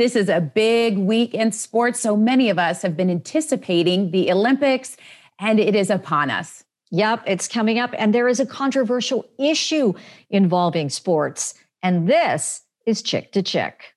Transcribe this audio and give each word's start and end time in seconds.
This 0.00 0.16
is 0.16 0.30
a 0.30 0.40
big 0.40 0.96
week 0.96 1.34
in 1.34 1.52
sports. 1.52 2.00
So 2.00 2.16
many 2.16 2.48
of 2.48 2.58
us 2.58 2.80
have 2.80 2.96
been 2.96 3.10
anticipating 3.10 4.12
the 4.12 4.32
Olympics, 4.32 4.96
and 5.38 5.60
it 5.60 5.74
is 5.74 5.90
upon 5.90 6.30
us. 6.30 6.64
Yep, 6.90 7.24
it's 7.26 7.46
coming 7.46 7.78
up. 7.78 7.90
And 7.98 8.14
there 8.14 8.26
is 8.26 8.40
a 8.40 8.46
controversial 8.46 9.28
issue 9.38 9.92
involving 10.30 10.88
sports. 10.88 11.52
And 11.82 12.08
this 12.08 12.62
is 12.86 13.02
Chick 13.02 13.32
to 13.32 13.42
Chick. 13.42 13.92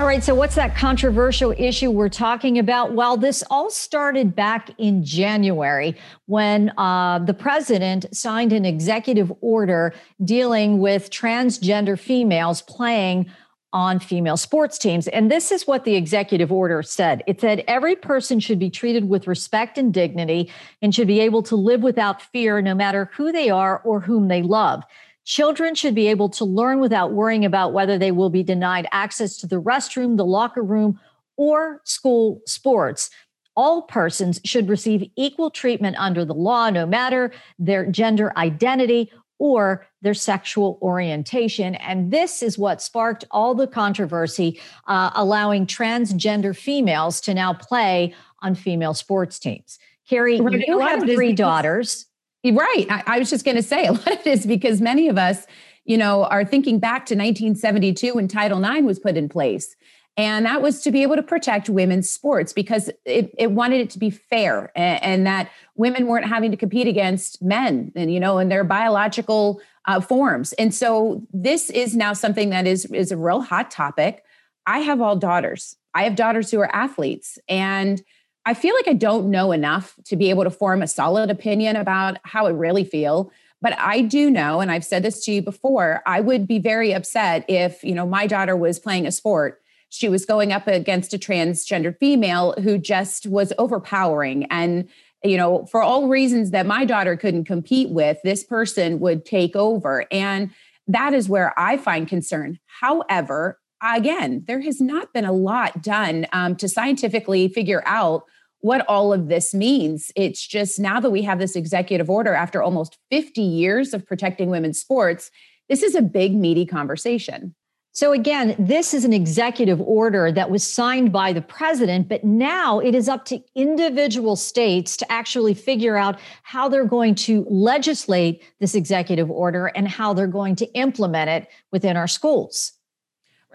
All 0.00 0.06
right, 0.06 0.22
so 0.22 0.32
what's 0.32 0.54
that 0.54 0.76
controversial 0.76 1.52
issue 1.58 1.90
we're 1.90 2.08
talking 2.08 2.60
about? 2.60 2.92
Well, 2.92 3.16
this 3.16 3.42
all 3.50 3.68
started 3.68 4.36
back 4.36 4.70
in 4.78 5.04
January 5.04 5.96
when 6.26 6.70
uh, 6.78 7.18
the 7.18 7.34
president 7.34 8.06
signed 8.14 8.52
an 8.52 8.64
executive 8.64 9.32
order 9.40 9.92
dealing 10.22 10.78
with 10.78 11.10
transgender 11.10 11.98
females 11.98 12.62
playing 12.62 13.28
on 13.72 13.98
female 13.98 14.36
sports 14.36 14.78
teams. 14.78 15.08
And 15.08 15.32
this 15.32 15.50
is 15.50 15.66
what 15.66 15.84
the 15.84 15.96
executive 15.96 16.52
order 16.52 16.80
said 16.84 17.24
it 17.26 17.40
said 17.40 17.64
every 17.66 17.96
person 17.96 18.38
should 18.38 18.60
be 18.60 18.70
treated 18.70 19.08
with 19.08 19.26
respect 19.26 19.78
and 19.78 19.92
dignity 19.92 20.48
and 20.80 20.94
should 20.94 21.08
be 21.08 21.18
able 21.18 21.42
to 21.42 21.56
live 21.56 21.82
without 21.82 22.22
fear, 22.22 22.62
no 22.62 22.74
matter 22.74 23.10
who 23.14 23.32
they 23.32 23.50
are 23.50 23.80
or 23.80 23.98
whom 24.00 24.28
they 24.28 24.42
love. 24.42 24.84
Children 25.28 25.74
should 25.74 25.94
be 25.94 26.06
able 26.06 26.30
to 26.30 26.46
learn 26.46 26.80
without 26.80 27.12
worrying 27.12 27.44
about 27.44 27.74
whether 27.74 27.98
they 27.98 28.12
will 28.12 28.30
be 28.30 28.42
denied 28.42 28.88
access 28.92 29.36
to 29.36 29.46
the 29.46 29.60
restroom, 29.60 30.16
the 30.16 30.24
locker 30.24 30.62
room, 30.62 30.98
or 31.36 31.82
school 31.84 32.40
sports. 32.46 33.10
All 33.54 33.82
persons 33.82 34.40
should 34.46 34.70
receive 34.70 35.10
equal 35.16 35.50
treatment 35.50 35.96
under 35.98 36.24
the 36.24 36.32
law, 36.32 36.70
no 36.70 36.86
matter 36.86 37.30
their 37.58 37.84
gender 37.84 38.32
identity 38.38 39.12
or 39.38 39.86
their 40.00 40.14
sexual 40.14 40.78
orientation. 40.80 41.74
And 41.74 42.10
this 42.10 42.42
is 42.42 42.56
what 42.56 42.80
sparked 42.80 43.26
all 43.30 43.54
the 43.54 43.66
controversy, 43.66 44.58
uh, 44.86 45.10
allowing 45.14 45.66
transgender 45.66 46.56
females 46.56 47.20
to 47.20 47.34
now 47.34 47.52
play 47.52 48.14
on 48.40 48.54
female 48.54 48.94
sports 48.94 49.38
teams. 49.38 49.78
Carrie, 50.08 50.40
right. 50.40 50.66
you 50.66 50.78
have 50.78 51.02
three 51.02 51.34
daughters. 51.34 52.06
Right. 52.44 52.86
I, 52.88 53.02
I 53.06 53.18
was 53.18 53.30
just 53.30 53.44
going 53.44 53.56
to 53.56 53.62
say 53.62 53.86
a 53.86 53.92
lot 53.92 54.06
of 54.06 54.20
it 54.20 54.26
is 54.26 54.46
because 54.46 54.80
many 54.80 55.08
of 55.08 55.18
us, 55.18 55.46
you 55.84 55.96
know, 55.96 56.24
are 56.24 56.44
thinking 56.44 56.78
back 56.78 57.06
to 57.06 57.14
1972 57.14 58.14
when 58.14 58.28
Title 58.28 58.62
IX 58.62 58.82
was 58.82 58.98
put 58.98 59.16
in 59.16 59.28
place. 59.28 59.74
And 60.16 60.46
that 60.46 60.62
was 60.62 60.82
to 60.82 60.90
be 60.90 61.02
able 61.02 61.14
to 61.14 61.22
protect 61.22 61.68
women's 61.68 62.10
sports 62.10 62.52
because 62.52 62.90
it, 63.04 63.32
it 63.38 63.52
wanted 63.52 63.80
it 63.80 63.90
to 63.90 64.00
be 64.00 64.10
fair 64.10 64.72
and, 64.74 65.02
and, 65.04 65.26
that 65.28 65.48
women 65.76 66.08
weren't 66.08 66.26
having 66.26 66.50
to 66.50 66.56
compete 66.56 66.88
against 66.88 67.40
men 67.40 67.92
and, 67.94 68.12
you 68.12 68.18
know, 68.18 68.38
in 68.38 68.48
their 68.48 68.64
biological 68.64 69.60
uh, 69.86 70.00
forms. 70.00 70.52
And 70.54 70.74
so 70.74 71.22
this 71.32 71.70
is 71.70 71.94
now 71.94 72.14
something 72.14 72.50
that 72.50 72.66
is, 72.66 72.86
is 72.86 73.12
a 73.12 73.16
real 73.16 73.42
hot 73.42 73.70
topic. 73.70 74.24
I 74.66 74.80
have 74.80 75.00
all 75.00 75.14
daughters. 75.14 75.76
I 75.94 76.02
have 76.02 76.16
daughters 76.16 76.50
who 76.50 76.58
are 76.58 76.74
athletes. 76.74 77.38
And 77.48 78.02
I 78.48 78.54
feel 78.54 78.74
like 78.74 78.88
I 78.88 78.94
don't 78.94 79.30
know 79.30 79.52
enough 79.52 79.94
to 80.06 80.16
be 80.16 80.30
able 80.30 80.44
to 80.44 80.50
form 80.50 80.80
a 80.80 80.86
solid 80.86 81.28
opinion 81.28 81.76
about 81.76 82.16
how 82.22 82.46
it 82.46 82.52
really 82.52 82.82
feel. 82.82 83.30
But 83.60 83.78
I 83.78 84.00
do 84.00 84.30
know, 84.30 84.60
and 84.60 84.70
I've 84.70 84.86
said 84.86 85.02
this 85.02 85.22
to 85.26 85.32
you 85.32 85.42
before, 85.42 86.00
I 86.06 86.20
would 86.20 86.48
be 86.48 86.58
very 86.58 86.94
upset 86.94 87.44
if, 87.46 87.84
you 87.84 87.94
know, 87.94 88.06
my 88.06 88.26
daughter 88.26 88.56
was 88.56 88.78
playing 88.78 89.06
a 89.06 89.12
sport. 89.12 89.60
She 89.90 90.08
was 90.08 90.24
going 90.24 90.50
up 90.50 90.66
against 90.66 91.12
a 91.12 91.18
transgender 91.18 91.94
female 91.98 92.54
who 92.62 92.78
just 92.78 93.26
was 93.26 93.52
overpowering. 93.58 94.46
And, 94.46 94.88
you 95.22 95.36
know, 95.36 95.66
for 95.66 95.82
all 95.82 96.08
reasons 96.08 96.50
that 96.52 96.64
my 96.64 96.86
daughter 96.86 97.18
couldn't 97.18 97.44
compete 97.44 97.90
with, 97.90 98.16
this 98.24 98.44
person 98.44 98.98
would 99.00 99.26
take 99.26 99.56
over. 99.56 100.06
And 100.10 100.52
that 100.86 101.12
is 101.12 101.28
where 101.28 101.52
I 101.58 101.76
find 101.76 102.08
concern. 102.08 102.60
However, 102.80 103.58
again, 103.82 104.44
there 104.46 104.62
has 104.62 104.80
not 104.80 105.12
been 105.12 105.26
a 105.26 105.32
lot 105.32 105.82
done 105.82 106.26
um, 106.32 106.56
to 106.56 106.66
scientifically 106.66 107.48
figure 107.48 107.82
out 107.84 108.24
what 108.60 108.84
all 108.88 109.12
of 109.12 109.28
this 109.28 109.54
means. 109.54 110.10
It's 110.16 110.46
just 110.46 110.78
now 110.78 111.00
that 111.00 111.10
we 111.10 111.22
have 111.22 111.38
this 111.38 111.56
executive 111.56 112.10
order 112.10 112.34
after 112.34 112.62
almost 112.62 112.98
50 113.10 113.40
years 113.40 113.94
of 113.94 114.06
protecting 114.06 114.50
women's 114.50 114.80
sports, 114.80 115.30
this 115.68 115.82
is 115.82 115.94
a 115.94 116.02
big, 116.02 116.34
meaty 116.34 116.66
conversation. 116.66 117.54
So, 117.92 118.12
again, 118.12 118.54
this 118.60 118.94
is 118.94 119.04
an 119.04 119.12
executive 119.12 119.80
order 119.80 120.30
that 120.30 120.50
was 120.50 120.64
signed 120.64 121.10
by 121.10 121.32
the 121.32 121.42
president, 121.42 122.08
but 122.08 122.22
now 122.22 122.78
it 122.78 122.94
is 122.94 123.08
up 123.08 123.24
to 123.24 123.42
individual 123.56 124.36
states 124.36 124.96
to 124.98 125.10
actually 125.10 125.54
figure 125.54 125.96
out 125.96 126.20
how 126.44 126.68
they're 126.68 126.84
going 126.84 127.16
to 127.16 127.44
legislate 127.50 128.44
this 128.60 128.76
executive 128.76 129.30
order 129.30 129.66
and 129.74 129.88
how 129.88 130.12
they're 130.12 130.28
going 130.28 130.54
to 130.56 130.66
implement 130.74 131.28
it 131.28 131.48
within 131.72 131.96
our 131.96 132.06
schools. 132.06 132.77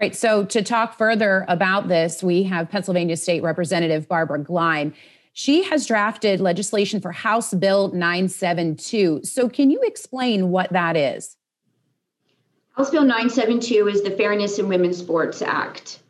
Right. 0.00 0.14
So 0.14 0.44
to 0.46 0.62
talk 0.62 0.98
further 0.98 1.44
about 1.48 1.88
this, 1.88 2.22
we 2.22 2.42
have 2.44 2.68
Pennsylvania 2.68 3.16
State 3.16 3.42
Representative 3.42 4.08
Barbara 4.08 4.40
Gleim. 4.40 4.92
She 5.32 5.62
has 5.64 5.86
drafted 5.86 6.40
legislation 6.40 7.00
for 7.00 7.12
House 7.12 7.54
Bill 7.54 7.88
972. 7.92 9.20
So 9.24 9.48
can 9.48 9.70
you 9.70 9.80
explain 9.82 10.50
what 10.50 10.72
that 10.72 10.96
is? 10.96 11.36
House 12.76 12.90
Bill 12.90 13.02
972 13.02 13.88
is 13.88 14.02
the 14.02 14.10
Fairness 14.10 14.58
in 14.58 14.68
Women's 14.68 14.98
Sports 14.98 15.42
Act. 15.42 16.00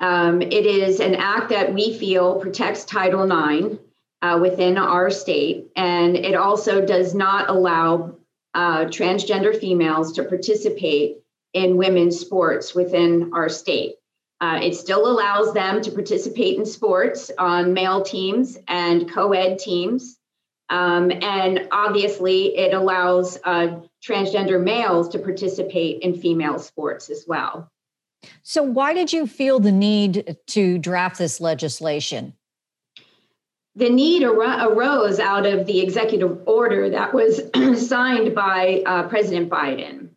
Um, 0.00 0.42
it 0.42 0.66
is 0.66 0.98
an 0.98 1.14
act 1.14 1.50
that 1.50 1.72
we 1.72 1.96
feel 1.96 2.40
protects 2.40 2.84
Title 2.84 3.24
IX 3.24 3.76
uh, 4.22 4.38
within 4.40 4.76
our 4.76 5.10
state, 5.10 5.70
and 5.76 6.16
it 6.16 6.34
also 6.34 6.84
does 6.84 7.14
not 7.14 7.48
allow 7.48 8.16
uh, 8.54 8.86
transgender 8.86 9.58
females 9.58 10.12
to 10.12 10.24
participate 10.24 11.19
in 11.52 11.76
women's 11.76 12.18
sports 12.18 12.74
within 12.74 13.32
our 13.34 13.48
state. 13.48 13.96
Uh, 14.40 14.60
it 14.62 14.74
still 14.74 15.06
allows 15.06 15.52
them 15.52 15.82
to 15.82 15.90
participate 15.90 16.56
in 16.56 16.64
sports 16.64 17.30
on 17.38 17.74
male 17.74 18.02
teams 18.02 18.56
and 18.68 19.10
co 19.10 19.32
ed 19.32 19.58
teams. 19.58 20.16
Um, 20.70 21.10
and 21.10 21.68
obviously, 21.72 22.56
it 22.56 22.72
allows 22.72 23.38
uh, 23.44 23.80
transgender 24.02 24.62
males 24.62 25.08
to 25.10 25.18
participate 25.18 26.02
in 26.02 26.14
female 26.14 26.58
sports 26.58 27.10
as 27.10 27.24
well. 27.26 27.70
So, 28.42 28.62
why 28.62 28.94
did 28.94 29.12
you 29.12 29.26
feel 29.26 29.60
the 29.60 29.72
need 29.72 30.36
to 30.48 30.78
draft 30.78 31.18
this 31.18 31.40
legislation? 31.40 32.34
The 33.76 33.90
need 33.90 34.24
ar- 34.24 34.70
arose 34.70 35.18
out 35.18 35.46
of 35.46 35.66
the 35.66 35.80
executive 35.80 36.46
order 36.46 36.90
that 36.90 37.12
was 37.12 37.40
signed 37.88 38.34
by 38.34 38.82
uh, 38.86 39.08
President 39.08 39.50
Biden. 39.50 40.09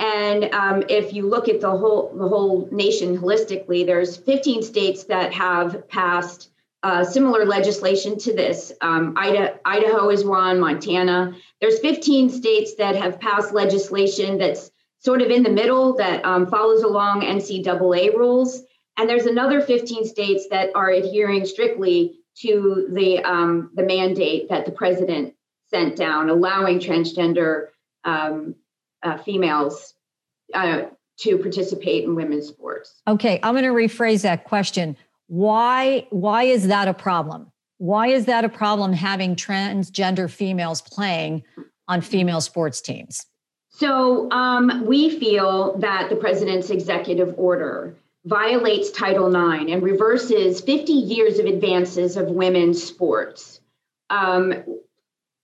And 0.00 0.46
um, 0.54 0.82
if 0.88 1.12
you 1.12 1.28
look 1.28 1.48
at 1.48 1.60
the 1.60 1.70
whole 1.70 2.10
the 2.16 2.26
whole 2.26 2.68
nation 2.72 3.18
holistically, 3.18 3.84
there's 3.84 4.16
15 4.16 4.62
states 4.62 5.04
that 5.04 5.34
have 5.34 5.86
passed 5.88 6.50
uh, 6.82 7.04
similar 7.04 7.44
legislation 7.44 8.18
to 8.18 8.34
this. 8.34 8.72
Um, 8.80 9.12
Idaho 9.16 10.08
is 10.08 10.24
one, 10.24 10.58
Montana. 10.58 11.36
There's 11.60 11.78
15 11.80 12.30
states 12.30 12.76
that 12.76 12.96
have 12.96 13.20
passed 13.20 13.52
legislation 13.52 14.38
that's 14.38 14.70
sort 15.00 15.20
of 15.20 15.30
in 15.30 15.42
the 15.42 15.50
middle 15.50 15.94
that 15.96 16.24
um, 16.24 16.46
follows 16.46 16.82
along 16.82 17.20
NCAA 17.20 18.14
rules, 18.14 18.62
and 18.96 19.06
there's 19.06 19.26
another 19.26 19.60
15 19.60 20.06
states 20.06 20.48
that 20.48 20.70
are 20.74 20.88
adhering 20.88 21.44
strictly 21.44 22.20
to 22.36 22.88
the 22.90 23.18
um, 23.18 23.70
the 23.74 23.82
mandate 23.82 24.48
that 24.48 24.64
the 24.64 24.72
president 24.72 25.34
sent 25.68 25.96
down, 25.96 26.30
allowing 26.30 26.78
transgender 26.78 27.66
um, 28.04 28.54
uh, 29.02 29.18
females 29.18 29.94
uh, 30.54 30.82
to 31.18 31.38
participate 31.38 32.04
in 32.04 32.14
women's 32.14 32.48
sports. 32.48 33.02
Okay, 33.06 33.38
I'm 33.42 33.54
going 33.54 33.64
to 33.64 33.70
rephrase 33.70 34.22
that 34.22 34.44
question. 34.44 34.96
Why 35.26 36.06
why 36.10 36.44
is 36.44 36.68
that 36.68 36.88
a 36.88 36.94
problem? 36.94 37.52
Why 37.78 38.08
is 38.08 38.26
that 38.26 38.44
a 38.44 38.48
problem 38.48 38.92
having 38.92 39.36
transgender 39.36 40.30
females 40.30 40.82
playing 40.82 41.44
on 41.88 42.00
female 42.00 42.40
sports 42.40 42.80
teams? 42.80 43.26
So 43.70 44.30
um, 44.30 44.84
we 44.86 45.18
feel 45.18 45.78
that 45.78 46.10
the 46.10 46.16
president's 46.16 46.70
executive 46.70 47.34
order 47.38 47.96
violates 48.24 48.90
Title 48.90 49.28
IX 49.28 49.70
and 49.70 49.82
reverses 49.82 50.60
50 50.60 50.92
years 50.92 51.38
of 51.38 51.46
advances 51.46 52.16
of 52.16 52.28
women's 52.28 52.82
sports. 52.82 53.60
Um, 54.10 54.64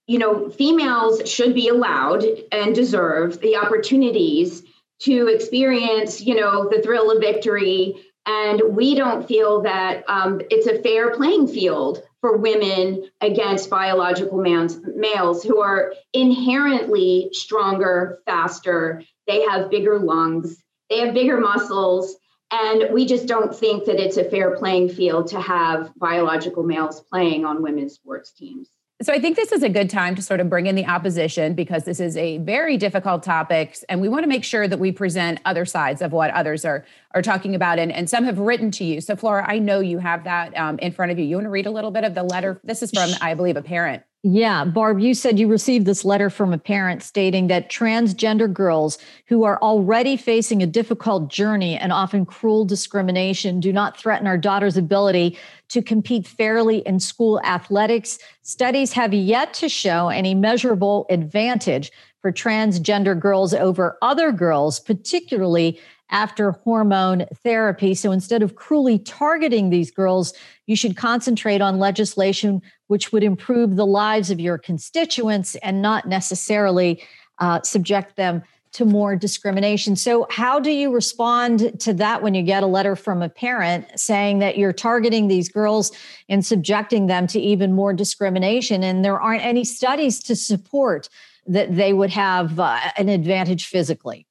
you 0.07 0.17
know, 0.17 0.49
females 0.49 1.29
should 1.29 1.53
be 1.53 1.67
allowed 1.67 2.23
and 2.51 2.73
deserve 2.73 3.39
the 3.41 3.57
opportunities 3.57 4.63
to 4.99 5.27
experience, 5.27 6.21
you 6.21 6.33
know, 6.33 6.69
the 6.69 6.81
thrill 6.81 7.11
of 7.11 7.19
victory. 7.21 7.95
And 8.25 8.61
we 8.69 8.95
don't 8.95 9.27
feel 9.27 9.61
that 9.61 10.03
um, 10.07 10.41
it's 10.49 10.65
a 10.65 10.81
fair 10.81 11.11
playing 11.15 11.49
field 11.49 12.01
for 12.21 12.37
women 12.37 13.09
against 13.21 13.69
biological 13.69 14.37
males 14.39 15.43
who 15.43 15.61
are 15.61 15.93
inherently 16.13 17.29
stronger, 17.33 18.19
faster. 18.25 19.03
They 19.27 19.43
have 19.43 19.69
bigger 19.69 19.99
lungs, 19.99 20.63
they 20.89 20.99
have 20.99 21.13
bigger 21.13 21.39
muscles. 21.39 22.15
And 22.49 22.93
we 22.93 23.05
just 23.05 23.27
don't 23.27 23.53
think 23.53 23.85
that 23.85 23.99
it's 23.99 24.15
a 24.15 24.23
fair 24.23 24.55
playing 24.55 24.87
field 24.87 25.27
to 25.27 25.41
have 25.41 25.91
biological 25.97 26.63
males 26.63 27.01
playing 27.01 27.43
on 27.43 27.61
women's 27.61 27.95
sports 27.95 28.31
teams. 28.31 28.69
So 28.99 29.13
I 29.13 29.19
think 29.19 29.35
this 29.35 29.51
is 29.51 29.61
a 29.61 29.69
good 29.69 29.91
time 29.91 30.15
to 30.15 30.23
sort 30.23 30.39
of 30.39 30.49
bring 30.49 30.65
in 30.65 30.73
the 30.73 30.87
opposition 30.87 31.53
because 31.53 31.83
this 31.83 31.99
is 31.99 32.17
a 32.17 32.39
very 32.39 32.77
difficult 32.77 33.21
topic, 33.21 33.77
and 33.89 34.01
we 34.01 34.09
want 34.09 34.23
to 34.23 34.27
make 34.27 34.43
sure 34.43 34.67
that 34.67 34.79
we 34.79 34.91
present 34.91 35.39
other 35.45 35.65
sides 35.65 36.01
of 36.01 36.13
what 36.13 36.31
others 36.31 36.65
are 36.65 36.83
are 37.13 37.21
talking 37.21 37.53
about. 37.53 37.77
And, 37.77 37.91
and 37.91 38.09
some 38.09 38.23
have 38.23 38.39
written 38.39 38.71
to 38.71 38.83
you. 38.83 38.99
So 39.01 39.15
Flora, 39.15 39.45
I 39.47 39.59
know 39.59 39.81
you 39.81 39.99
have 39.99 40.23
that 40.23 40.57
um, 40.57 40.79
in 40.79 40.91
front 40.91 41.11
of 41.11 41.19
you. 41.19 41.25
You 41.25 41.35
want 41.35 41.45
to 41.45 41.51
read 41.51 41.67
a 41.67 41.71
little 41.71 41.91
bit 41.91 42.05
of 42.05 42.15
the 42.15 42.23
letter? 42.23 42.59
This 42.63 42.81
is 42.81 42.89
from, 42.89 43.11
I 43.21 43.35
believe, 43.35 43.55
a 43.55 43.61
parent. 43.61 44.01
Yeah, 44.23 44.65
Barb, 44.65 44.99
you 44.99 45.13
said 45.13 45.37
you 45.37 45.47
received 45.47 45.85
this 45.85 46.03
letter 46.03 46.29
from 46.31 46.51
a 46.51 46.57
parent 46.57 47.03
stating 47.03 47.47
that 47.47 47.69
transgender 47.69 48.51
girls 48.51 48.97
who 49.27 49.43
are 49.43 49.61
already 49.61 50.17
facing 50.17 50.63
a 50.63 50.67
difficult 50.67 51.29
journey 51.29 51.77
and 51.77 51.93
often 51.93 52.25
cruel 52.25 52.65
discrimination 52.65 53.59
do 53.59 53.71
not 53.71 53.95
threaten 53.95 54.25
our 54.25 54.37
daughter's 54.37 54.75
ability 54.75 55.37
to 55.69 55.83
compete 55.83 56.25
fairly 56.25 56.79
in 56.79 56.99
school 56.99 57.39
athletics. 57.43 58.17
Studies 58.41 58.91
have 58.93 59.13
yet 59.13 59.53
to 59.53 59.69
show 59.69 60.09
any 60.09 60.33
measurable 60.33 61.05
advantage 61.09 61.91
for 62.21 62.31
transgender 62.31 63.17
girls 63.17 63.53
over 63.53 63.97
other 64.01 64.31
girls, 64.31 64.79
particularly 64.79 65.79
after 66.09 66.51
hormone 66.51 67.25
therapy. 67.43 67.93
So 67.93 68.11
instead 68.11 68.41
of 68.41 68.55
cruelly 68.55 68.99
targeting 68.99 69.69
these 69.69 69.91
girls, 69.91 70.33
you 70.65 70.75
should 70.75 70.95
concentrate 70.95 71.61
on 71.61 71.79
legislation 71.79 72.61
which 72.87 73.11
would 73.11 73.23
improve 73.23 73.75
the 73.75 73.85
lives 73.85 74.31
of 74.31 74.39
your 74.39 74.57
constituents 74.57 75.55
and 75.55 75.81
not 75.81 76.07
necessarily 76.07 77.03
uh, 77.39 77.61
subject 77.61 78.15
them 78.15 78.43
to 78.73 78.85
more 78.85 79.15
discrimination. 79.15 79.95
So, 79.95 80.27
how 80.29 80.59
do 80.59 80.71
you 80.71 80.93
respond 80.93 81.79
to 81.79 81.93
that 81.95 82.21
when 82.21 82.33
you 82.33 82.43
get 82.43 82.63
a 82.63 82.67
letter 82.67 82.95
from 82.95 83.21
a 83.21 83.29
parent 83.29 83.87
saying 83.99 84.39
that 84.39 84.57
you're 84.57 84.73
targeting 84.73 85.27
these 85.27 85.49
girls 85.49 85.91
and 86.29 86.45
subjecting 86.45 87.07
them 87.07 87.27
to 87.27 87.39
even 87.39 87.73
more 87.73 87.93
discrimination? 87.93 88.83
And 88.83 89.03
there 89.03 89.19
aren't 89.19 89.43
any 89.43 89.63
studies 89.63 90.21
to 90.23 90.35
support 90.35 91.09
that 91.47 91.75
they 91.75 91.93
would 91.93 92.11
have 92.11 92.59
uh, 92.59 92.79
an 92.97 93.09
advantage 93.09 93.65
physically? 93.65 94.27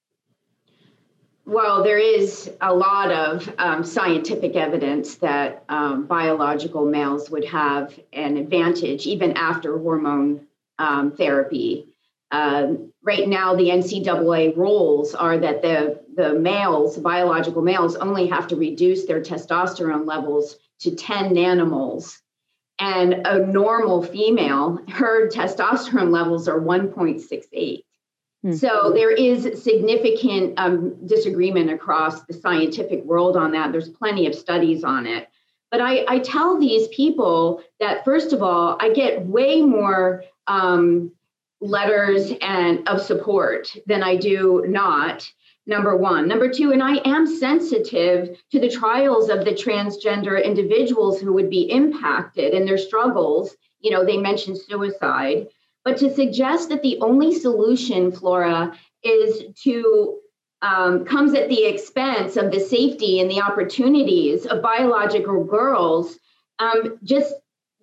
Well, 1.48 1.84
there 1.84 1.98
is 1.98 2.50
a 2.60 2.74
lot 2.74 3.12
of 3.12 3.48
um, 3.56 3.84
scientific 3.84 4.56
evidence 4.56 5.14
that 5.18 5.62
um, 5.68 6.04
biological 6.06 6.84
males 6.84 7.30
would 7.30 7.44
have 7.44 7.96
an 8.12 8.36
advantage 8.36 9.06
even 9.06 9.36
after 9.36 9.78
hormone 9.78 10.48
um, 10.80 11.12
therapy. 11.12 11.94
Um, 12.32 12.92
right 13.04 13.28
now, 13.28 13.54
the 13.54 13.68
NCAA 13.68 14.56
rules 14.56 15.14
are 15.14 15.38
that 15.38 15.62
the, 15.62 16.00
the 16.16 16.34
males, 16.34 16.98
biological 16.98 17.62
males, 17.62 17.94
only 17.94 18.26
have 18.26 18.48
to 18.48 18.56
reduce 18.56 19.06
their 19.06 19.20
testosterone 19.20 20.04
levels 20.04 20.56
to 20.80 20.96
10 20.96 21.32
nanomoles. 21.32 22.18
And 22.80 23.24
a 23.24 23.38
normal 23.38 24.02
female, 24.02 24.80
her 24.88 25.28
testosterone 25.28 26.10
levels 26.10 26.48
are 26.48 26.58
1.68. 26.60 27.84
Hmm. 28.42 28.52
So 28.52 28.92
there 28.94 29.10
is 29.10 29.62
significant 29.62 30.54
um, 30.58 31.06
disagreement 31.06 31.70
across 31.70 32.22
the 32.24 32.34
scientific 32.34 33.04
world 33.04 33.36
on 33.36 33.52
that. 33.52 33.72
There's 33.72 33.88
plenty 33.88 34.26
of 34.26 34.34
studies 34.34 34.84
on 34.84 35.06
it. 35.06 35.28
But 35.70 35.80
I, 35.80 36.04
I 36.08 36.18
tell 36.20 36.58
these 36.58 36.88
people 36.88 37.62
that, 37.80 38.04
first 38.04 38.32
of 38.32 38.42
all, 38.42 38.76
I 38.80 38.90
get 38.90 39.26
way 39.26 39.62
more 39.62 40.24
um, 40.46 41.12
letters 41.60 42.32
and 42.40 42.88
of 42.88 43.00
support 43.00 43.74
than 43.86 44.02
I 44.02 44.16
do 44.16 44.64
not. 44.68 45.30
Number 45.68 45.96
one. 45.96 46.28
Number 46.28 46.48
two, 46.48 46.70
and 46.70 46.80
I 46.80 47.00
am 47.04 47.26
sensitive 47.26 48.38
to 48.52 48.60
the 48.60 48.70
trials 48.70 49.28
of 49.28 49.44
the 49.44 49.50
transgender 49.50 50.42
individuals 50.42 51.20
who 51.20 51.32
would 51.32 51.50
be 51.50 51.62
impacted 51.62 52.54
and 52.54 52.68
their 52.68 52.78
struggles. 52.78 53.56
You 53.80 53.90
know, 53.90 54.04
they 54.04 54.16
mentioned 54.16 54.58
suicide. 54.58 55.48
But 55.86 55.98
to 55.98 56.12
suggest 56.12 56.70
that 56.70 56.82
the 56.82 56.98
only 57.00 57.32
solution, 57.32 58.10
Flora, 58.10 58.76
is 59.04 59.44
to 59.62 60.18
um, 60.60 61.04
comes 61.04 61.32
at 61.32 61.48
the 61.48 61.64
expense 61.64 62.36
of 62.36 62.50
the 62.50 62.58
safety 62.58 63.20
and 63.20 63.30
the 63.30 63.40
opportunities 63.40 64.46
of 64.46 64.62
biological 64.62 65.44
girls 65.44 66.18
um, 66.58 66.98
just 67.04 67.32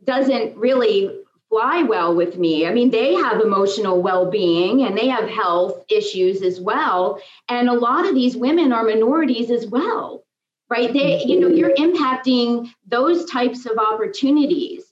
doesn't 0.04 0.58
really 0.58 1.18
fly 1.48 1.84
well 1.84 2.14
with 2.14 2.38
me. 2.38 2.68
I 2.68 2.74
mean, 2.74 2.92
they 2.92 3.14
have 3.14 3.40
emotional 3.40 4.02
well 4.02 4.30
being 4.30 4.82
and 4.84 4.98
they 4.98 5.08
have 5.08 5.30
health 5.30 5.86
issues 5.90 6.42
as 6.42 6.60
well. 6.60 7.22
And 7.48 7.70
a 7.70 7.74
lot 7.74 8.06
of 8.06 8.16
these 8.16 8.36
women 8.36 8.74
are 8.74 8.84
minorities 8.84 9.50
as 9.50 9.66
well, 9.66 10.26
right? 10.70 10.92
They, 10.92 11.24
you 11.24 11.40
know, 11.40 11.48
you're 11.48 11.76
impacting 11.76 12.70
those 12.86 13.24
types 13.32 13.66
of 13.66 13.78
opportunities 13.78 14.83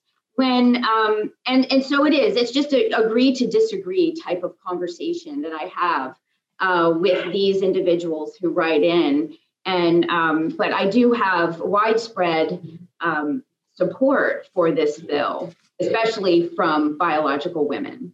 when 0.41 0.83
um, 0.83 1.31
and 1.45 1.71
and 1.71 1.85
so 1.85 2.03
it 2.03 2.13
is 2.13 2.35
it's 2.35 2.51
just 2.51 2.73
a 2.73 2.91
agree 2.99 3.31
to 3.35 3.45
disagree 3.45 4.15
type 4.15 4.41
of 4.41 4.55
conversation 4.65 5.41
that 5.43 5.53
i 5.53 5.65
have 5.65 6.17
uh, 6.59 6.91
with 6.95 7.31
these 7.31 7.61
individuals 7.61 8.35
who 8.41 8.49
write 8.49 8.81
in 8.81 9.37
and 9.65 10.09
um, 10.09 10.49
but 10.49 10.73
i 10.73 10.89
do 10.89 11.11
have 11.11 11.59
widespread 11.59 12.79
um, 13.01 13.43
support 13.73 14.49
for 14.55 14.71
this 14.71 14.99
bill 14.99 15.53
especially 15.79 16.49
from 16.55 16.97
biological 16.97 17.67
women 17.67 18.11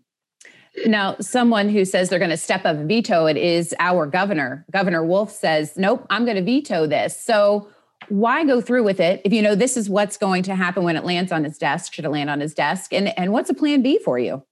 now, 0.85 1.15
someone 1.19 1.69
who 1.69 1.85
says 1.85 2.09
they're 2.09 2.19
going 2.19 2.29
to 2.29 2.37
step 2.37 2.63
up 2.63 2.75
and 2.75 2.87
veto 2.87 3.25
it 3.25 3.35
is 3.35 3.73
our 3.79 4.05
governor. 4.05 4.63
Governor 4.69 5.03
Wolf 5.03 5.31
says, 5.31 5.75
nope, 5.75 6.05
I'm 6.11 6.23
going 6.23 6.37
to 6.37 6.43
veto 6.43 6.85
this. 6.85 7.19
So, 7.19 7.67
why 8.09 8.43
go 8.43 8.61
through 8.61 8.83
with 8.83 8.99
it 8.99 9.21
if 9.25 9.33
you 9.33 9.41
know 9.41 9.55
this 9.55 9.77
is 9.77 9.89
what's 9.89 10.17
going 10.17 10.43
to 10.43 10.55
happen 10.55 10.83
when 10.83 10.95
it 10.95 11.05
lands 11.05 11.31
on 11.31 11.43
his 11.43 11.57
desk? 11.57 11.93
Should 11.93 12.05
it 12.05 12.09
land 12.09 12.29
on 12.29 12.39
his 12.39 12.53
desk? 12.53 12.93
And 12.93 13.17
and 13.17 13.31
what's 13.31 13.49
a 13.49 13.53
plan 13.53 13.81
b 13.81 13.99
for 14.03 14.17
you? 14.17 14.43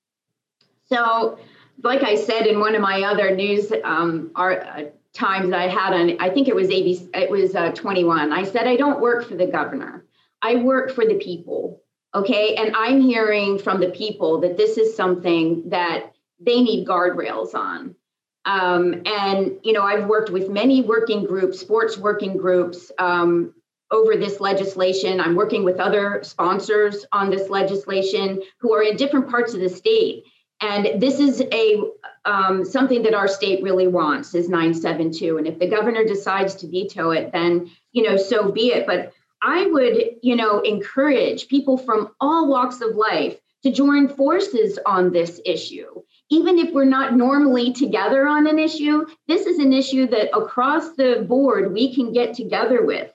So 0.85 1.37
like 1.83 2.03
i 2.03 2.15
said 2.15 2.47
in 2.47 2.59
one 2.59 2.75
of 2.75 2.81
my 2.81 3.03
other 3.03 3.35
news 3.35 3.71
um, 3.83 4.31
our, 4.35 4.61
uh, 4.61 4.83
times 5.13 5.53
i 5.53 5.67
had 5.67 5.93
on 5.93 6.17
i 6.19 6.29
think 6.29 6.47
it 6.47 6.55
was 6.55 6.69
abc 6.69 7.07
it 7.13 7.29
was 7.29 7.55
uh, 7.55 7.71
21 7.71 8.31
i 8.31 8.43
said 8.43 8.67
i 8.67 8.75
don't 8.75 9.01
work 9.01 9.27
for 9.27 9.35
the 9.35 9.47
governor. 9.47 10.05
I 10.41 10.57
work 10.57 10.91
for 10.91 11.05
the 11.05 11.15
people. 11.15 11.81
Okay? 12.13 12.55
And 12.55 12.75
i'm 12.75 13.01
hearing 13.01 13.59
from 13.59 13.79
the 13.79 13.89
people 13.89 14.41
that 14.41 14.57
this 14.57 14.77
is 14.77 14.95
something 14.95 15.69
that 15.69 16.13
they 16.39 16.61
need 16.61 16.87
guardrails 16.87 17.53
on 17.53 17.95
um, 18.45 19.01
and, 19.05 19.57
you 19.63 19.73
know, 19.73 19.81
I've 19.81 20.05
worked 20.05 20.29
with 20.29 20.49
many 20.49 20.81
working 20.81 21.25
groups, 21.25 21.59
sports 21.59 21.97
working 21.97 22.37
groups 22.37 22.91
um, 22.99 23.53
over 23.91 24.15
this 24.15 24.39
legislation. 24.39 25.19
I'm 25.19 25.35
working 25.35 25.63
with 25.63 25.79
other 25.79 26.19
sponsors 26.23 27.05
on 27.11 27.29
this 27.29 27.49
legislation 27.49 28.41
who 28.59 28.73
are 28.73 28.83
in 28.83 28.97
different 28.97 29.29
parts 29.29 29.53
of 29.53 29.61
the 29.61 29.69
state. 29.69 30.25
And 30.61 31.01
this 31.01 31.19
is 31.19 31.41
a 31.51 31.81
um, 32.23 32.63
something 32.65 33.03
that 33.03 33.13
our 33.13 33.27
state 33.27 33.61
really 33.61 33.87
wants 33.87 34.33
is 34.33 34.47
972. 34.47 35.37
And 35.37 35.47
if 35.47 35.59
the 35.59 35.67
governor 35.67 36.05
decides 36.05 36.55
to 36.55 36.67
veto 36.67 37.11
it, 37.11 37.31
then, 37.31 37.69
you 37.91 38.03
know, 38.03 38.15
so 38.15 38.51
be 38.51 38.67
it. 38.67 38.87
But 38.87 39.11
I 39.41 39.65
would, 39.67 40.15
you 40.21 40.35
know, 40.35 40.61
encourage 40.61 41.47
people 41.47 41.77
from 41.77 42.11
all 42.19 42.47
walks 42.47 42.81
of 42.81 42.95
life 42.95 43.37
to 43.63 43.71
join 43.71 44.07
forces 44.07 44.79
on 44.85 45.11
this 45.11 45.41
issue 45.45 46.01
even 46.29 46.57
if 46.57 46.73
we're 46.73 46.85
not 46.85 47.15
normally 47.15 47.71
together 47.73 48.27
on 48.27 48.47
an 48.47 48.57
issue, 48.57 49.05
this 49.27 49.45
is 49.45 49.59
an 49.59 49.73
issue 49.73 50.07
that 50.07 50.35
across 50.35 50.95
the 50.95 51.25
board 51.27 51.73
we 51.73 51.93
can 51.93 52.11
get 52.11 52.33
together 52.33 52.83
with. 52.85 53.11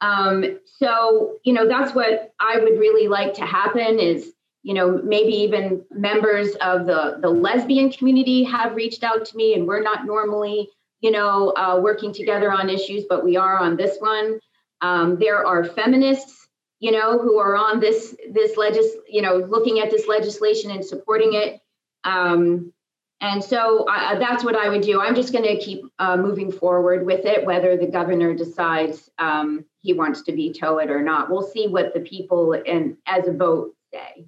Um, 0.00 0.58
so, 0.64 1.38
you 1.44 1.52
know, 1.52 1.66
that's 1.68 1.94
what 1.94 2.32
I 2.40 2.58
would 2.58 2.78
really 2.78 3.08
like 3.08 3.34
to 3.34 3.46
happen 3.46 3.98
is, 3.98 4.32
you 4.62 4.74
know, 4.74 5.00
maybe 5.02 5.32
even 5.32 5.84
members 5.90 6.54
of 6.56 6.86
the, 6.86 7.18
the 7.20 7.28
lesbian 7.28 7.90
community 7.90 8.44
have 8.44 8.76
reached 8.76 9.02
out 9.02 9.24
to 9.26 9.36
me 9.36 9.54
and 9.54 9.66
we're 9.66 9.82
not 9.82 10.04
normally, 10.04 10.68
you 11.00 11.10
know, 11.10 11.50
uh, 11.56 11.78
working 11.80 12.12
together 12.12 12.52
on 12.52 12.68
issues, 12.68 13.04
but 13.08 13.24
we 13.24 13.36
are 13.36 13.58
on 13.58 13.76
this 13.76 13.98
one. 13.98 14.38
Um, 14.80 15.18
there 15.18 15.44
are 15.44 15.64
feminists, 15.64 16.48
you 16.80 16.92
know, 16.92 17.18
who 17.18 17.38
are 17.38 17.56
on 17.56 17.80
this, 17.80 18.16
this 18.32 18.56
legis, 18.56 18.86
you 19.08 19.22
know, 19.22 19.36
looking 19.36 19.80
at 19.80 19.90
this 19.90 20.06
legislation 20.08 20.70
and 20.72 20.84
supporting 20.84 21.34
it. 21.34 21.60
Um, 22.04 22.72
and 23.20 23.42
so 23.42 23.86
that's 23.88 24.42
what 24.42 24.56
I 24.56 24.68
would 24.68 24.82
do. 24.82 25.00
I'm 25.00 25.14
just 25.14 25.32
going 25.32 25.44
to 25.44 25.56
keep 25.56 25.84
uh, 26.00 26.16
moving 26.16 26.50
forward 26.50 27.06
with 27.06 27.24
it, 27.24 27.46
whether 27.46 27.76
the 27.76 27.86
governor 27.86 28.34
decides 28.34 29.08
um, 29.18 29.64
he 29.80 29.92
wants 29.92 30.22
to 30.22 30.34
veto 30.34 30.78
it 30.78 30.90
or 30.90 31.02
not. 31.02 31.30
We'll 31.30 31.42
see 31.42 31.68
what 31.68 31.94
the 31.94 32.00
people 32.00 32.52
and 32.66 32.96
as 33.06 33.28
a 33.28 33.32
vote 33.32 33.76
say. 33.92 34.26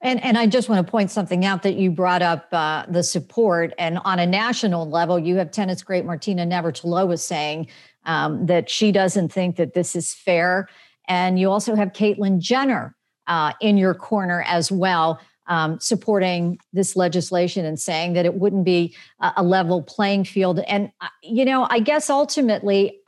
And, 0.00 0.22
and 0.24 0.36
I 0.38 0.46
just 0.46 0.68
want 0.68 0.84
to 0.84 0.90
point 0.90 1.10
something 1.10 1.44
out 1.44 1.62
that 1.62 1.74
you 1.74 1.90
brought 1.90 2.22
up 2.22 2.48
uh, 2.52 2.86
the 2.88 3.02
support. 3.02 3.74
And 3.78 3.98
on 3.98 4.18
a 4.18 4.26
national 4.26 4.88
level, 4.88 5.18
you 5.18 5.36
have 5.36 5.50
tennis 5.50 5.82
great 5.82 6.04
Martina 6.06 6.44
Navratilova 6.44 7.18
saying 7.18 7.68
um, 8.04 8.46
that 8.46 8.68
she 8.68 8.92
doesn't 8.92 9.30
think 9.30 9.56
that 9.56 9.74
this 9.74 9.94
is 9.94 10.12
fair. 10.12 10.68
And 11.06 11.38
you 11.38 11.50
also 11.50 11.74
have 11.74 11.92
Caitlyn 11.92 12.40
Jenner 12.40 12.96
uh, 13.26 13.52
in 13.60 13.76
your 13.76 13.94
corner 13.94 14.42
as 14.42 14.72
well 14.72 15.20
um, 15.52 15.78
supporting 15.80 16.58
this 16.72 16.96
legislation 16.96 17.66
and 17.66 17.78
saying 17.78 18.14
that 18.14 18.24
it 18.24 18.36
wouldn't 18.36 18.64
be 18.64 18.96
a, 19.20 19.42
level 19.42 19.82
playing 19.82 20.24
field. 20.24 20.60
And, 20.60 20.90
uh, 21.02 21.08
you 21.22 21.44
know, 21.44 21.66
I 21.68 21.78
guess 21.78 22.08
ultimately 22.08 22.98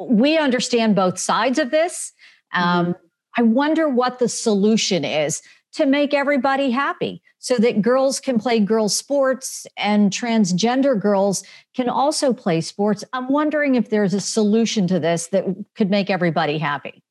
we 0.00 0.36
understand 0.36 0.96
both 0.96 1.16
sides 1.16 1.60
of 1.60 1.70
this. 1.70 2.12
Um, 2.52 2.86
mm-hmm. 2.86 2.92
I 3.36 3.42
wonder 3.42 3.88
what 3.88 4.18
the 4.18 4.28
solution 4.28 5.04
is 5.04 5.42
to 5.74 5.86
make 5.86 6.12
everybody 6.12 6.72
happy 6.72 7.22
so 7.38 7.56
that 7.58 7.82
girls 7.82 8.18
can 8.18 8.40
play 8.40 8.58
girls 8.58 8.96
sports 8.96 9.64
and 9.76 10.10
transgender 10.10 11.00
girls 11.00 11.44
can 11.76 11.88
also 11.88 12.32
play 12.32 12.62
sports. 12.62 13.04
I'm 13.12 13.28
wondering 13.28 13.76
if 13.76 13.90
there's 13.90 14.12
a 14.14 14.20
solution 14.20 14.88
to 14.88 14.98
this 14.98 15.28
that 15.28 15.44
could 15.76 15.90
make 15.90 16.10
everybody 16.10 16.58
happy. 16.58 17.04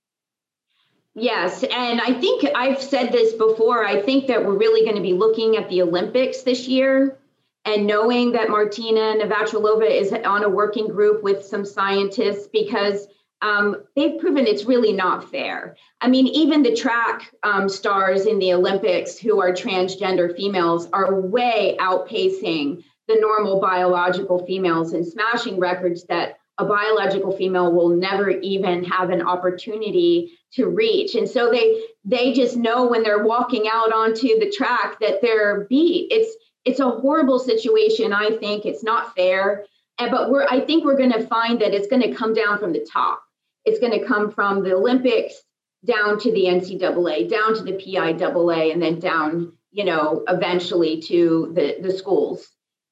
Yes, 1.16 1.64
and 1.64 2.02
I 2.02 2.14
think 2.20 2.46
I've 2.54 2.82
said 2.82 3.14
this 3.14 3.34
before. 3.34 3.86
I 3.86 4.02
think 4.02 4.28
that 4.28 4.46
we're 4.46 4.58
really 4.58 4.82
going 4.82 4.98
to 4.98 5.02
be 5.02 5.14
looking 5.14 5.56
at 5.56 5.70
the 5.70 5.82
Olympics 5.82 6.42
this 6.42 6.68
year 6.68 7.18
and 7.64 7.88
knowing 7.88 8.34
that 8.34 8.50
Martina 8.50 9.16
Navratilova 9.16 9.90
is 9.90 10.12
on 10.12 10.44
a 10.44 10.50
working 10.50 10.90
group 10.90 11.24
with 11.24 11.46
some 11.46 11.66
scientists 11.66 12.48
because 12.52 13.08
um, 13.42 13.84
they've 13.96 14.20
proven 14.20 14.46
it's 14.46 14.66
really 14.66 14.92
not 14.92 15.30
fair. 15.32 15.78
I 16.02 16.10
mean, 16.10 16.28
even 16.28 16.64
the 16.64 16.76
track 16.76 17.34
um, 17.44 17.70
stars 17.70 18.26
in 18.26 18.40
the 18.40 18.54
Olympics 18.54 19.18
who 19.18 19.40
are 19.40 19.52
transgender 19.52 20.36
females 20.36 20.90
are 20.92 21.22
way 21.22 21.78
outpacing 21.80 22.84
the 23.08 23.18
normal 23.22 23.62
biological 23.62 24.46
females 24.46 24.94
and 24.94 25.06
smashing 25.06 25.60
records 25.60 26.04
that 26.06 26.40
a 26.58 26.66
biological 26.66 27.36
female 27.36 27.72
will 27.74 27.90
never 27.90 28.30
even 28.30 28.84
have 28.86 29.10
an 29.10 29.22
opportunity 29.22 30.32
to 30.54 30.68
reach. 30.68 31.16
And 31.16 31.30
so 31.30 31.52
they 31.52 31.84
they 32.06 32.34
just 32.34 32.56
know 32.56 32.88
when 32.88 33.04
they're 33.04 33.24
walking 33.24 33.68
out 33.72 33.92
onto 33.92 34.40
the 34.40 34.54
track 34.56 35.00
that 35.00 35.22
they're 35.22 35.66
beat. 35.70 36.12
It's 36.12 36.36
it's 36.64 36.80
a 36.80 36.90
horrible 36.90 37.40
situation 37.40 38.14
i 38.14 38.38
think. 38.38 38.66
It's 38.66 38.84
not 38.84 39.16
fair. 39.16 39.66
And 40.00 40.12
but 40.12 40.30
we're 40.30 40.48
i 40.50 40.60
think 40.62 40.86
we're 40.86 40.98
going 40.98 41.14
to 41.14 41.28
find 41.28 41.60
that 41.62 41.74
it's 41.74 41.88
going 41.88 42.02
to 42.04 42.14
come 42.14 42.34
down 42.34 42.60
from 42.60 42.72
the 42.72 42.88
top. 42.92 43.22
It's 43.66 43.80
going 43.80 44.00
to 44.00 44.06
come 44.06 44.32
from 44.32 44.64
the 44.64 44.76
Olympics 44.76 45.42
down 45.86 46.20
to 46.20 46.32
the 46.32 46.46
NCAA, 46.46 47.30
down 47.30 47.56
to 47.56 47.64
the 47.64 47.74
PIAA, 47.74 48.72
and 48.72 48.82
then 48.82 49.00
down, 49.00 49.54
you 49.72 49.86
know, 49.86 50.24
eventually 50.28 51.02
to 51.02 51.52
the, 51.54 51.78
the 51.82 51.92
schools. 51.96 52.48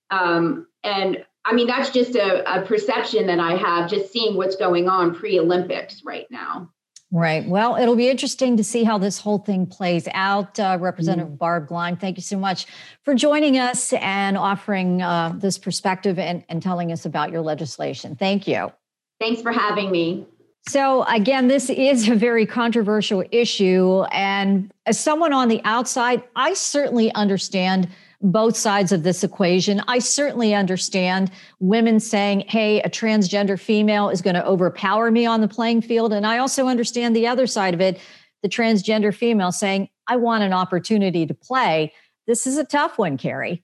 Um, 0.09 0.67
and 0.83 1.25
I 1.45 1.53
mean, 1.53 1.67
that's 1.67 1.89
just 1.89 2.15
a, 2.15 2.59
a 2.59 2.65
perception 2.65 3.27
that 3.27 3.39
I 3.39 3.55
have 3.55 3.89
just 3.89 4.11
seeing 4.11 4.37
what's 4.37 4.55
going 4.55 4.87
on 4.87 5.13
pre 5.13 5.39
Olympics 5.39 6.01
right 6.05 6.25
now. 6.29 6.69
Right. 7.11 7.47
Well, 7.47 7.75
it'll 7.75 7.95
be 7.95 8.09
interesting 8.09 8.57
to 8.57 8.63
see 8.63 8.83
how 8.83 8.97
this 8.97 9.19
whole 9.19 9.37
thing 9.37 9.67
plays 9.67 10.07
out. 10.15 10.59
Uh, 10.59 10.79
Representative 10.81 11.33
mm. 11.33 11.37
Barb 11.37 11.67
Gleim, 11.67 11.99
thank 11.99 12.17
you 12.17 12.23
so 12.23 12.39
much 12.39 12.65
for 13.03 13.13
joining 13.13 13.59
us 13.59 13.93
and 13.93 14.35
offering 14.35 15.03
uh, 15.03 15.33
this 15.37 15.59
perspective 15.59 16.17
and, 16.17 16.43
and 16.49 16.63
telling 16.63 16.91
us 16.91 17.05
about 17.05 17.31
your 17.31 17.41
legislation. 17.41 18.15
Thank 18.15 18.47
you. 18.47 18.71
Thanks 19.19 19.43
for 19.43 19.51
having 19.51 19.91
me. 19.91 20.25
So, 20.67 21.03
again, 21.03 21.49
this 21.49 21.69
is 21.69 22.07
a 22.09 22.15
very 22.15 22.47
controversial 22.47 23.23
issue. 23.31 24.03
And 24.11 24.71
as 24.87 24.99
someone 24.99 25.33
on 25.33 25.49
the 25.49 25.61
outside, 25.65 26.23
I 26.35 26.55
certainly 26.55 27.13
understand 27.13 27.89
both 28.23 28.55
sides 28.55 28.91
of 28.91 29.03
this 29.03 29.23
equation. 29.23 29.81
I 29.87 29.99
certainly 29.99 30.55
understand 30.55 31.29
women 31.59 31.99
saying, 31.99 32.45
hey, 32.47 32.81
a 32.81 32.89
transgender 32.89 33.59
female 33.59 34.09
is 34.09 34.21
going 34.21 34.35
to 34.35 34.45
overpower 34.45 35.11
me 35.11 35.25
on 35.25 35.41
the 35.41 35.47
playing 35.47 35.81
field. 35.81 36.13
And 36.13 36.25
I 36.25 36.37
also 36.37 36.67
understand 36.67 37.15
the 37.15 37.27
other 37.27 37.45
side 37.45 37.73
of 37.73 37.81
it 37.81 37.99
the 38.41 38.49
transgender 38.49 39.15
female 39.15 39.51
saying, 39.51 39.87
I 40.07 40.17
want 40.17 40.43
an 40.43 40.53
opportunity 40.53 41.25
to 41.25 41.33
play. 41.33 41.93
This 42.27 42.45
is 42.45 42.57
a 42.57 42.65
tough 42.65 42.97
one, 42.97 43.17
Carrie. 43.17 43.63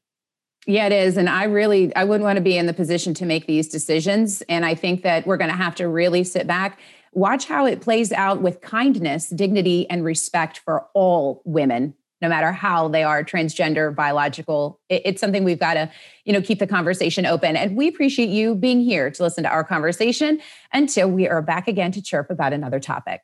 Yeah, 0.65 0.87
it 0.87 0.93
is. 0.93 1.17
And 1.17 1.29
I 1.29 1.45
really, 1.45 1.93
I 1.95 2.03
wouldn't 2.05 2.23
want 2.23 2.37
to 2.37 2.41
be 2.41 2.57
in 2.57 2.65
the 2.65 2.73
position 2.73 3.13
to 3.15 3.25
make 3.25 3.45
these 3.45 3.67
decisions. 3.67 4.41
And 4.43 4.65
I 4.65 4.75
think 4.75 5.03
that 5.03 5.27
we're 5.27 5.37
going 5.37 5.49
to 5.49 5.55
have 5.55 5.75
to 5.75 5.87
really 5.87 6.23
sit 6.23 6.47
back, 6.47 6.79
watch 7.11 7.45
how 7.45 7.65
it 7.65 7.81
plays 7.81 8.11
out 8.11 8.41
with 8.41 8.61
kindness, 8.61 9.29
dignity, 9.29 9.89
and 9.89 10.03
respect 10.03 10.59
for 10.59 10.87
all 10.93 11.41
women, 11.45 11.93
no 12.21 12.29
matter 12.29 12.51
how 12.51 12.87
they 12.87 13.03
are 13.03 13.23
transgender, 13.23 13.93
biological. 13.95 14.79
it's 14.89 15.21
something 15.21 15.43
we've 15.43 15.59
got 15.59 15.75
to, 15.75 15.89
you 16.25 16.33
know, 16.33 16.41
keep 16.41 16.59
the 16.59 16.67
conversation 16.67 17.25
open. 17.25 17.55
And 17.55 17.75
we 17.75 17.87
appreciate 17.87 18.29
you 18.29 18.55
being 18.55 18.81
here 18.81 19.09
to 19.11 19.23
listen 19.23 19.43
to 19.43 19.49
our 19.49 19.63
conversation 19.63 20.39
until 20.73 21.09
we 21.09 21.27
are 21.27 21.41
back 21.41 21.67
again 21.67 21.91
to 21.93 22.01
chirp 22.01 22.29
about 22.29 22.53
another 22.53 22.79
topic. 22.79 23.21